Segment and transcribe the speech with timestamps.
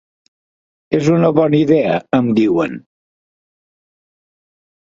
[0.99, 2.81] És una bona idea, em diuen.